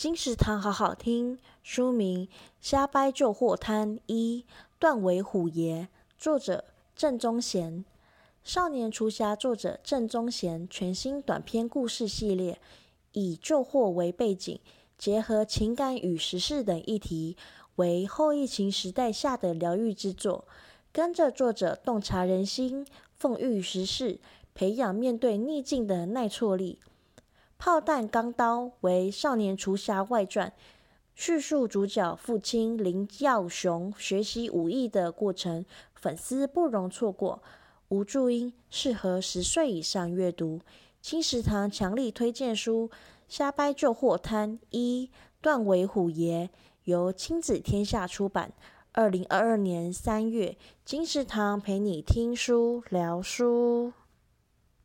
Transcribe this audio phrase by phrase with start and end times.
[0.00, 1.38] 金石堂好好听。
[1.62, 2.26] 书名
[2.58, 4.46] 《瞎掰旧货摊一
[4.78, 5.82] 断尾虎爷》，
[6.16, 6.64] 作者
[6.96, 7.84] 郑宗贤。
[8.42, 12.58] 少年厨侠作者郑宗贤全新短篇故事系列，
[13.12, 14.58] 以旧货为背景，
[14.96, 17.36] 结合情感与时事等议题，
[17.74, 20.46] 为后疫情时代下的疗愈之作。
[20.90, 22.86] 跟着作者洞察人心，
[23.20, 24.18] 讽喻时事，
[24.54, 26.78] 培养面对逆境的耐挫力。
[27.60, 30.48] 炮弹钢刀为《少年厨侠外传》，
[31.14, 37.42] 叙述主角父亲林耀雄学习武艺的过程，粉丝不容错过。
[37.90, 40.60] 吴祝英适合十岁以上阅读。
[41.02, 42.88] 金石堂强力推荐书
[43.28, 45.10] 《瞎掰旧货摊一
[45.42, 46.48] 断尾虎爷》，
[46.84, 48.54] 由亲子天下出版。
[48.92, 50.56] 二零二二年三月，
[50.86, 53.92] 金石堂陪你听书聊书。